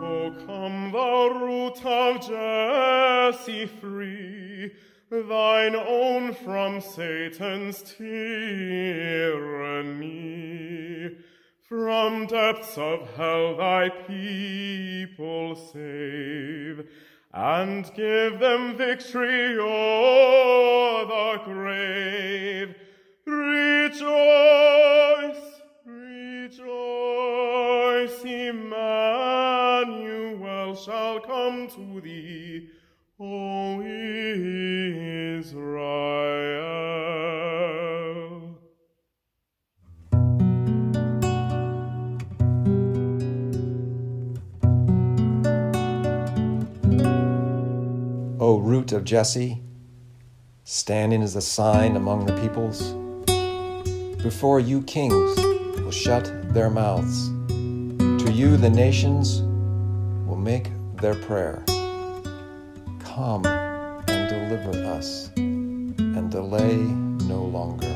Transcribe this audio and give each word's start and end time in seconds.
O 0.00 0.32
come, 0.46 0.92
thou 0.92 1.28
root 1.28 1.84
of 1.84 2.20
Jesse, 2.26 3.66
free 3.66 4.72
thine 5.10 5.74
own 5.74 6.34
from 6.34 6.80
Satan's 6.80 7.82
tyranny. 7.82 8.38
From 11.68 12.26
depths 12.26 12.76
of 12.78 13.08
hell 13.16 13.56
thy 13.56 13.88
people 13.90 15.54
save, 15.54 16.88
and 17.32 17.90
give 17.94 18.38
them 18.38 18.76
victory 18.76 19.58
o'er 19.58 21.04
the 21.06 21.40
grave. 21.44 22.74
Rejoice, 23.26 24.02
rejoice, 25.84 26.68
shall 30.88 31.20
come 31.20 31.68
to 31.68 32.00
thee, 32.00 32.70
O 33.20 33.82
Israel. 33.82 35.76
O 48.40 48.56
root 48.56 48.92
of 48.92 49.04
Jesse, 49.04 49.60
standing 50.64 51.22
as 51.22 51.36
a 51.36 51.42
sign 51.42 51.96
among 51.96 52.24
the 52.24 52.32
peoples, 52.40 52.94
before 54.22 54.58
you 54.58 54.80
kings 54.84 55.38
will 55.82 55.90
shut 55.90 56.32
their 56.54 56.70
mouths. 56.70 57.28
To 58.24 58.32
you 58.32 58.56
the 58.56 58.70
nations 58.70 59.42
will 60.26 60.38
make 60.38 60.70
their 61.00 61.14
prayer. 61.14 61.62
Come 62.98 63.46
and 63.46 64.28
deliver 64.28 64.84
us, 64.84 65.30
and 65.36 66.30
delay 66.30 66.76
no 66.76 67.44
longer. 67.44 67.86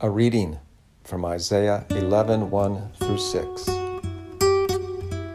A 0.00 0.10
reading 0.10 0.58
from 1.04 1.24
Isaiah 1.24 1.84
11 1.90 2.50
1 2.50 2.92
through 2.98 3.18
6. 3.18 3.66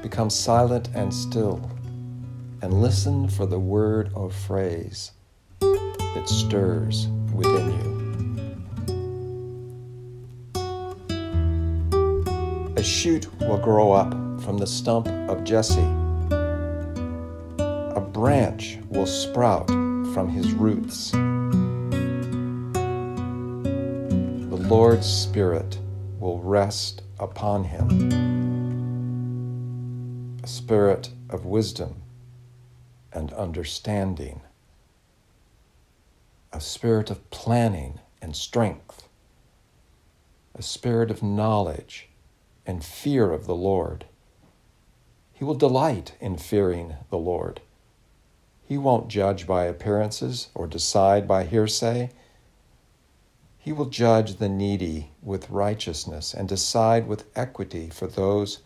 Become 0.02 0.30
silent 0.30 0.90
and 0.96 1.14
still, 1.14 1.70
and 2.62 2.82
listen 2.82 3.30
for 3.30 3.46
the 3.46 3.60
word 3.60 4.12
or 4.16 4.32
phrase 4.32 5.12
that 5.60 6.28
stirs 6.28 7.08
within 7.32 7.72
you. 7.72 7.97
A 12.78 12.84
shoot 12.84 13.28
will 13.40 13.58
grow 13.58 13.92
up 13.92 14.12
from 14.44 14.60
the 14.60 14.68
stump 14.68 15.08
of 15.08 15.44
Jesse. 15.44 15.82
A 17.60 18.00
branch 18.00 18.78
will 18.90 19.08
sprout 19.08 19.66
from 19.68 20.30
his 20.30 20.54
roots. 20.54 21.10
The 21.10 21.18
Lord's 24.52 25.08
Spirit 25.08 25.80
will 26.20 26.40
rest 26.40 27.02
upon 27.20 27.64
him 27.64 27.90
a 30.44 30.48
spirit 30.48 31.10
of 31.32 31.48
wisdom 31.48 32.04
and 33.12 33.34
understanding, 33.34 34.42
a 36.54 36.62
spirit 36.62 37.10
of 37.10 37.28
planning 37.32 38.02
and 38.22 38.36
strength, 38.36 39.10
a 40.54 40.62
spirit 40.62 41.10
of 41.10 41.24
knowledge 41.24 42.07
and 42.68 42.84
fear 42.84 43.32
of 43.32 43.48
the 43.48 43.56
Lord. 43.56 44.06
He 45.34 45.46
will 45.46 45.56
delight 45.56 46.14
in 46.20 46.38
fearing 46.38 46.96
the 47.10 47.18
Lord. 47.18 47.62
He 48.64 48.78
won't 48.78 49.08
judge 49.08 49.48
by 49.48 49.64
appearances 49.64 50.50
or 50.54 50.68
decide 50.68 51.28
by 51.28 51.46
hearsay. 51.46 52.10
He 53.58 53.72
will 53.72 53.86
judge 53.86 54.36
the 54.36 54.50
needy 54.50 55.12
with 55.24 55.50
righteousness 55.50 56.34
and 56.34 56.50
decide 56.50 57.08
with 57.08 57.26
equity 57.36 57.90
for 57.90 58.08
those 58.08 58.60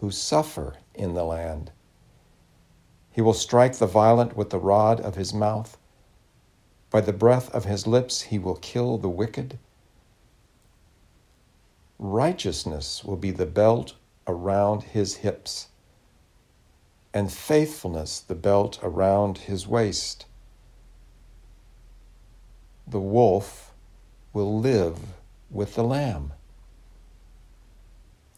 who 0.00 0.10
suffer 0.10 0.74
in 0.94 1.14
the 1.14 1.24
land. 1.24 1.70
He 3.12 3.20
will 3.20 3.32
strike 3.32 3.76
the 3.76 3.86
violent 3.86 4.36
with 4.36 4.50
the 4.50 4.58
rod 4.58 5.00
of 5.00 5.14
his 5.14 5.32
mouth. 5.32 5.78
By 6.90 7.00
the 7.00 7.12
breath 7.12 7.48
of 7.54 7.64
his 7.64 7.86
lips, 7.86 8.22
he 8.22 8.38
will 8.40 8.56
kill 8.56 8.98
the 8.98 9.08
wicked. 9.08 9.58
Righteousness 11.98 13.04
will 13.04 13.16
be 13.16 13.30
the 13.30 13.46
belt 13.46 13.94
around 14.26 14.82
his 14.82 15.16
hips, 15.16 15.68
and 17.12 17.32
faithfulness 17.32 18.20
the 18.20 18.34
belt 18.34 18.78
around 18.82 19.38
his 19.38 19.66
waist. 19.66 20.26
The 22.86 23.00
wolf 23.00 23.72
will 24.32 24.58
live 24.58 24.98
with 25.50 25.76
the 25.76 25.84
lamb, 25.84 26.32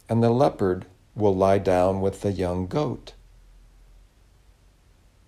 and 0.08 0.22
the 0.22 0.30
leopard 0.30 0.86
will 1.14 1.34
lie 1.34 1.58
down 1.58 2.00
with 2.02 2.20
the 2.20 2.32
young 2.32 2.66
goat. 2.66 3.14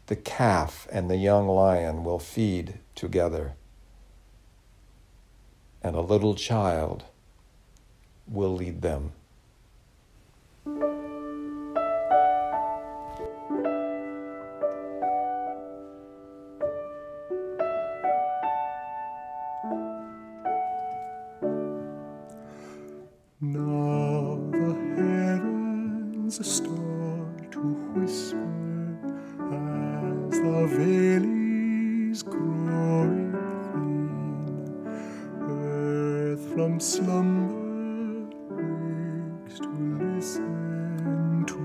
The 0.07 0.17
calf 0.17 0.87
and 0.93 1.11
the 1.11 1.17
young 1.17 1.49
lion 1.49 2.05
will 2.05 2.19
feed 2.19 2.79
together, 2.95 3.55
and 5.83 5.97
a 5.97 6.03
little 6.03 6.35
child 6.35 7.05
will 8.31 8.55
lead 8.55 8.83
them. 8.83 9.13
Now 23.41 24.39
the 24.51 24.75
heavens 24.97 26.47
start 26.47 27.53
to 27.53 27.61
whisper 27.95 28.39
as 29.53 30.41
the. 30.41 31.39
Earth 35.41 36.53
from 36.53 36.81
slumber 36.81 37.68
to 39.57 39.69
listen 40.15 41.45
to 41.47 41.57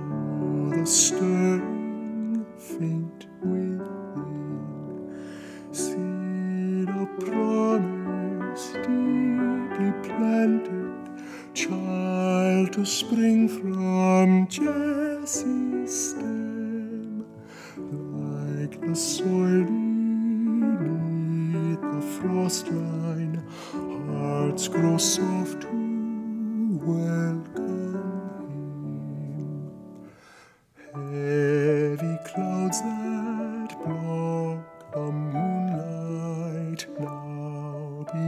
the 0.73 0.85
stirring 0.85 2.45
faint 2.57 3.27
within. 3.41 5.09
Seed 5.71 6.89
of 6.89 7.09
promise 7.19 8.71
deeply 8.73 9.91
planted 10.07 10.93
child 11.53 12.71
to 12.73 12.85
spring 12.85 13.49
from 13.49 14.47
Jesse's 14.47 16.09
stem, 16.09 17.25
like 17.77 18.79
the 18.81 18.95
soil 18.95 19.65
beneath 20.77 21.81
the 21.81 22.01
frost 22.17 22.67
line, 22.69 23.43
hearts 24.07 24.67
grow 24.69 24.97
soft 24.97 25.65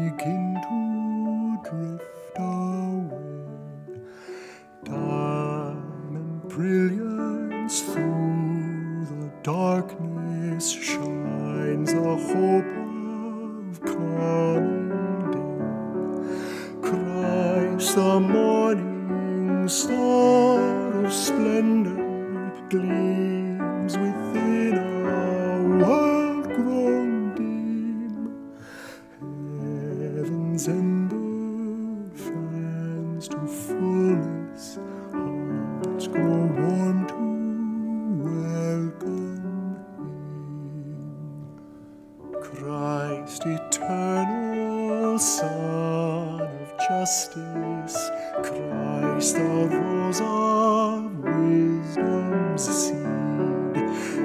begin 0.03 0.44
to 0.65 1.69
drift 1.69 2.38
away. 2.38 4.00
Diamond 4.83 6.50
brilliance 6.50 7.81
through 7.81 9.06
the 9.12 9.31
darkness 9.44 10.65
shines 10.71 11.94
a 11.94 12.15
hope 12.30 12.74
of 13.63 13.81
coming 13.86 14.89
day. 15.36 15.59
Christ, 16.81 17.95
the 17.95 18.19
morning 18.19 19.68
star 19.68 21.06
of 21.06 21.13
splendor, 21.13 22.51
gleams 22.69 23.34
Heaven's 30.56 30.69
ember 30.69 32.16
fans 32.16 33.28
to 33.28 33.46
fullness, 33.46 34.80
hearts 35.12 36.07
grow 36.07 36.46
warm 36.46 37.07
to 37.07 37.16
welcome 38.24 39.44
Him. 40.80 42.40
Christ 42.42 43.46
eternal 43.46 45.19
Son 45.19 46.40
of 46.40 46.74
Justice, 46.88 48.10
Christ 48.42 49.36
the 49.36 49.68
rose 49.74 50.22
of 50.22 51.19
wisdom's 51.19 52.63
seed, 52.63 53.75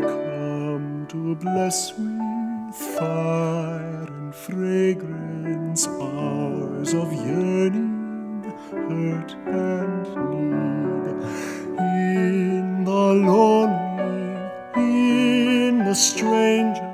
come 0.00 1.06
to 1.08 1.34
bless 1.34 1.92
with 1.98 2.76
fire 2.76 4.06
and 4.08 4.32
fragrance 4.32 5.29
of 6.94 7.12
yearning, 7.12 8.42
hurt 8.70 9.32
and 9.46 10.02
need. 10.30 11.06
In 11.78 12.84
the 12.84 12.90
lonely, 12.90 14.50
in 14.76 15.84
the 15.84 15.94
stranger, 15.94 16.92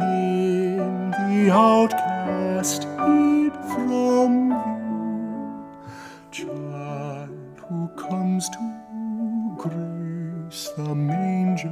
in 0.00 1.10
the 1.12 1.50
outcast, 1.52 2.82
hid 2.84 3.54
from 3.74 4.32
view, 4.64 6.48
child 6.48 7.60
who 7.68 7.88
comes 7.96 8.48
to 8.48 9.56
grace 9.56 10.70
the 10.76 10.94
manger, 10.94 11.70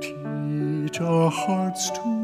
teach 0.00 1.00
our 1.00 1.30
hearts 1.30 1.90
to 1.90 2.21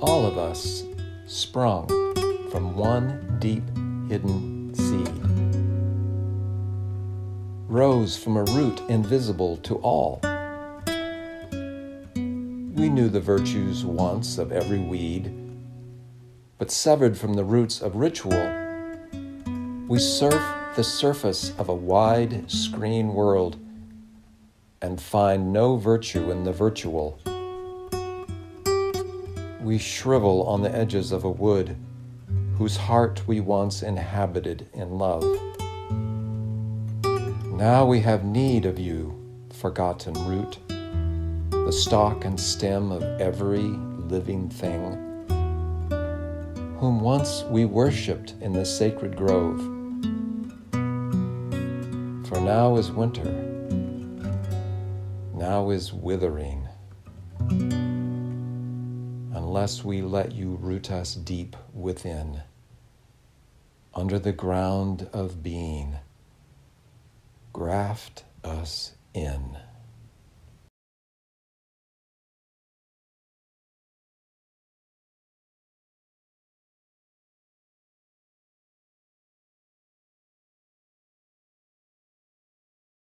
All 0.00 0.26
of 0.26 0.36
us 0.36 0.84
sprung 1.26 1.86
from 2.50 2.76
one 2.76 3.36
deep 3.40 3.64
hidden 4.08 4.74
seed, 4.74 5.08
rose 7.68 8.16
from 8.16 8.36
a 8.36 8.44
root 8.44 8.80
invisible 8.88 9.56
to 9.58 9.76
all. 9.76 10.20
We 12.14 12.88
knew 12.88 13.08
the 13.08 13.20
virtues 13.20 13.84
once 13.84 14.36
of 14.38 14.50
every 14.50 14.80
weed, 14.80 15.32
but 16.58 16.70
severed 16.70 17.16
from 17.16 17.34
the 17.34 17.44
roots 17.44 17.80
of 17.80 17.96
ritual, 17.96 18.52
we 19.86 19.98
surf 19.98 20.42
the 20.76 20.84
surface 20.84 21.52
of 21.56 21.68
a 21.68 21.74
wide 21.74 22.50
screen 22.50 23.14
world 23.14 23.56
and 24.82 25.00
find 25.00 25.52
no 25.52 25.76
virtue 25.76 26.30
in 26.30 26.44
the 26.44 26.52
virtual 26.52 27.18
we 29.64 29.78
shrivel 29.78 30.42
on 30.42 30.60
the 30.60 30.76
edges 30.76 31.10
of 31.10 31.24
a 31.24 31.30
wood 31.30 31.74
whose 32.58 32.76
heart 32.76 33.26
we 33.26 33.40
once 33.40 33.82
inhabited 33.82 34.68
in 34.74 34.90
love. 34.98 35.24
Now 37.46 37.86
we 37.86 38.00
have 38.00 38.24
need 38.24 38.66
of 38.66 38.78
you, 38.78 39.18
forgotten 39.50 40.12
root, 40.28 40.58
the 40.68 41.72
stalk 41.72 42.26
and 42.26 42.38
stem 42.38 42.92
of 42.92 43.02
every 43.18 43.62
living 43.62 44.50
thing, 44.50 44.98
whom 46.78 47.00
once 47.00 47.44
we 47.44 47.64
worshipped 47.64 48.34
in 48.42 48.52
the 48.52 48.66
sacred 48.66 49.16
grove. 49.16 49.60
For 52.28 52.38
now 52.38 52.76
is 52.76 52.90
winter, 52.90 53.32
now 55.32 55.70
is 55.70 55.94
withering 55.94 56.68
unless 59.54 59.84
we 59.84 60.02
let 60.02 60.32
you 60.32 60.58
root 60.60 60.90
us 60.90 61.14
deep 61.14 61.54
within, 61.72 62.42
under 63.94 64.18
the 64.18 64.32
ground 64.32 65.08
of 65.12 65.44
being. 65.44 65.96
Graft 67.52 68.24
us 68.42 68.94
in. 69.14 69.56